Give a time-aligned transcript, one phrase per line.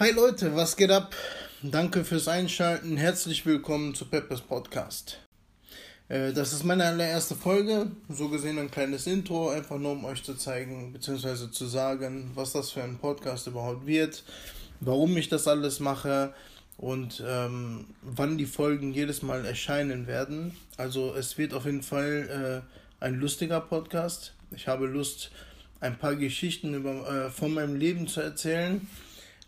[0.00, 1.14] Hi Leute, was geht ab?
[1.60, 2.96] Danke fürs Einschalten.
[2.96, 5.18] Herzlich willkommen zu Peppers Podcast.
[6.08, 7.90] Äh, das ist meine allererste Folge.
[8.08, 12.52] So gesehen ein kleines Intro, einfach nur um euch zu zeigen, beziehungsweise zu sagen, was
[12.52, 14.24] das für ein Podcast überhaupt wird,
[14.80, 16.32] warum ich das alles mache
[16.78, 20.56] und ähm, wann die Folgen jedes Mal erscheinen werden.
[20.78, 22.64] Also es wird auf jeden Fall
[23.02, 24.32] äh, ein lustiger Podcast.
[24.56, 25.30] Ich habe Lust,
[25.80, 28.88] ein paar Geschichten über, äh, von meinem Leben zu erzählen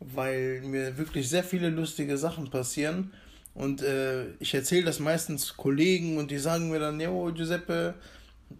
[0.00, 3.12] weil mir wirklich sehr viele lustige Sachen passieren.
[3.54, 7.94] Und äh, ich erzähle das meistens Kollegen und die sagen mir dann, jo, Giuseppe,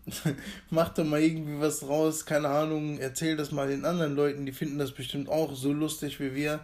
[0.71, 4.53] mach doch mal irgendwie was raus, keine Ahnung, erzähl das mal den anderen Leuten, die
[4.53, 6.61] finden das bestimmt auch so lustig wie wir.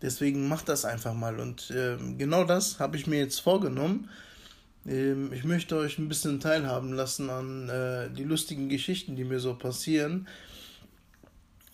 [0.00, 1.40] Deswegen mach das einfach mal.
[1.40, 4.08] Und äh, genau das habe ich mir jetzt vorgenommen.
[4.86, 9.40] Ähm, ich möchte euch ein bisschen teilhaben lassen an äh, die lustigen Geschichten, die mir
[9.40, 10.28] so passieren.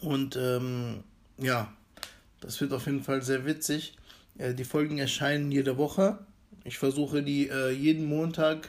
[0.01, 1.05] Und ähm,
[1.39, 1.73] ja,
[2.45, 3.97] das wird auf jeden Fall sehr witzig.
[4.39, 6.19] Äh, die Folgen erscheinen jede Woche.
[6.65, 8.69] Ich versuche die äh, jeden Montag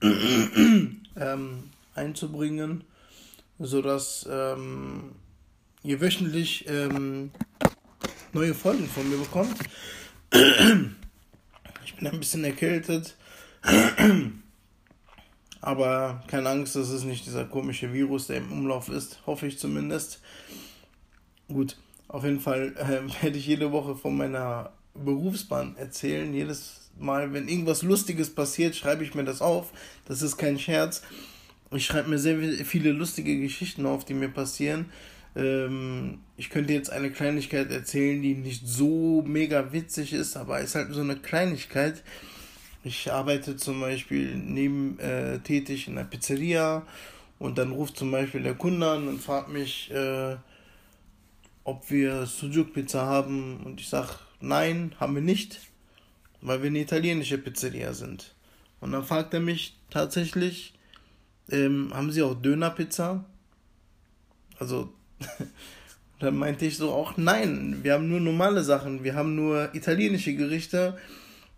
[0.02, 2.84] ähm, einzubringen,
[3.58, 5.12] sodass ähm,
[5.82, 7.30] ihr wöchentlich ähm,
[8.32, 9.56] neue Folgen von mir bekommt.
[11.84, 13.16] ich bin ein bisschen erkältet.
[15.60, 19.20] Aber keine Angst, das ist nicht dieser komische Virus, der im Umlauf ist.
[19.26, 20.20] Hoffe ich zumindest.
[21.48, 21.76] Gut.
[22.08, 26.32] Auf jeden Fall äh, werde ich jede Woche von meiner Berufsbahn erzählen.
[26.32, 29.72] Jedes Mal, wenn irgendwas Lustiges passiert, schreibe ich mir das auf.
[30.06, 31.02] Das ist kein Scherz.
[31.72, 34.86] Ich schreibe mir sehr viele lustige Geschichten auf, die mir passieren.
[35.34, 40.76] Ähm, ich könnte jetzt eine Kleinigkeit erzählen, die nicht so mega witzig ist, aber ist
[40.76, 42.02] halt so eine Kleinigkeit.
[42.84, 46.86] Ich arbeite zum Beispiel neben äh, tätig in einer Pizzeria
[47.38, 50.36] und dann ruft zum Beispiel der Kunde an und fragt mich, äh,
[51.64, 55.60] ob wir Sujuk-Pizza haben und ich sage, nein, haben wir nicht,
[56.40, 58.34] weil wir eine italienische Pizzeria sind.
[58.80, 60.74] Und dann fragt er mich tatsächlich,
[61.50, 63.24] ähm, haben Sie auch Döner-Pizza?
[64.58, 64.92] Also,
[66.20, 70.34] dann meinte ich so auch, nein, wir haben nur normale Sachen, wir haben nur italienische
[70.34, 70.98] Gerichte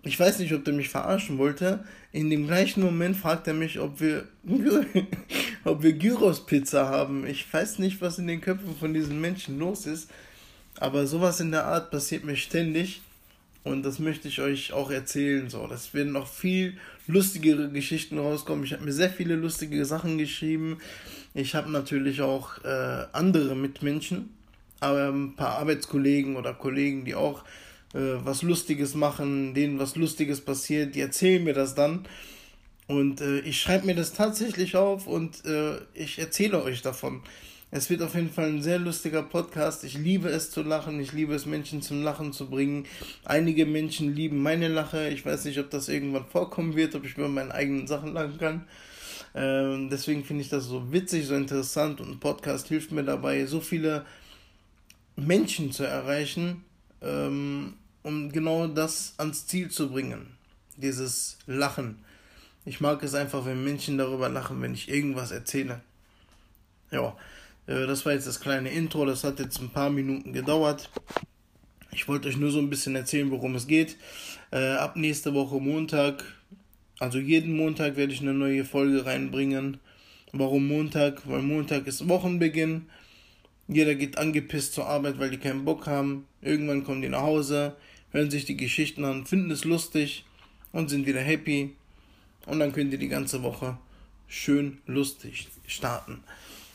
[0.06, 1.84] ich weiß nicht, ob der mich verarschen wollte.
[2.12, 4.24] In dem gleichen Moment fragt er mich, ob wir,
[5.64, 7.26] ob wir Gyros-Pizza haben.
[7.26, 10.10] Ich weiß nicht, was in den Köpfen von diesen Menschen los ist.
[10.78, 13.02] Aber sowas in der Art passiert mir ständig.
[13.64, 15.50] Und das möchte ich euch auch erzählen.
[15.50, 16.78] So, das werden noch viel
[17.08, 18.64] lustigere Geschichten rauskommen.
[18.64, 20.78] Ich habe mir sehr viele lustige Sachen geschrieben.
[21.34, 24.30] Ich habe natürlich auch äh, andere Mitmenschen,
[24.78, 27.42] aber ein paar Arbeitskollegen oder Kollegen, die auch
[27.96, 32.06] äh, was Lustiges machen, denen was Lustiges passiert, die erzählen mir das dann.
[32.86, 37.22] Und äh, ich schreibe mir das tatsächlich auf und äh, ich erzähle euch davon.
[37.72, 39.82] Es wird auf jeden Fall ein sehr lustiger Podcast.
[39.82, 41.00] Ich liebe es zu lachen.
[41.00, 42.86] Ich liebe es, Menschen zum Lachen zu bringen.
[43.24, 45.08] Einige Menschen lieben meine Lache.
[45.08, 48.38] Ich weiß nicht, ob das irgendwann vorkommen wird, ob ich mir meinen eigenen Sachen lachen
[48.38, 48.68] kann.
[49.34, 53.44] Ähm, deswegen finde ich das so witzig, so interessant und ein Podcast hilft mir dabei,
[53.46, 54.06] so viele
[55.16, 56.64] Menschen zu erreichen.
[57.02, 57.74] Ähm,
[58.06, 60.28] um genau das ans Ziel zu bringen.
[60.76, 61.98] Dieses Lachen.
[62.64, 65.80] Ich mag es einfach, wenn Menschen darüber lachen, wenn ich irgendwas erzähle.
[66.92, 67.16] Ja,
[67.66, 69.04] äh, das war jetzt das kleine Intro.
[69.06, 70.88] Das hat jetzt ein paar Minuten gedauert.
[71.90, 73.96] Ich wollte euch nur so ein bisschen erzählen, worum es geht.
[74.52, 76.22] Äh, ab nächste Woche Montag,
[77.00, 79.78] also jeden Montag werde ich eine neue Folge reinbringen.
[80.30, 81.28] Warum Montag?
[81.28, 82.86] Weil Montag ist Wochenbeginn.
[83.66, 86.28] Jeder geht angepisst zur Arbeit, weil die keinen Bock haben.
[86.40, 87.74] Irgendwann kommen die nach Hause
[88.16, 90.24] hören sich die Geschichten an, finden es lustig
[90.72, 91.74] und sind wieder happy.
[92.46, 93.76] Und dann könnt ihr die ganze Woche
[94.26, 96.24] schön lustig starten.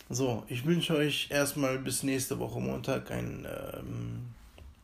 [0.10, 4.26] So, ich wünsche euch erstmal bis nächste Woche Montag ein, ähm,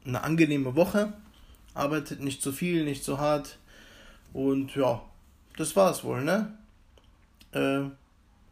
[0.06, 1.14] eine angenehme Woche.
[1.76, 3.60] Arbeitet nicht zu viel, nicht zu hart.
[4.34, 5.04] Und ja,
[5.58, 6.58] das war's wohl, ne?
[7.52, 7.82] Äh,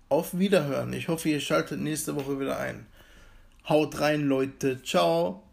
[0.09, 0.93] auf Wiederhören.
[0.93, 2.85] Ich hoffe, ihr schaltet nächste Woche wieder ein.
[3.67, 4.83] Haut rein, Leute.
[4.83, 5.44] Ciao.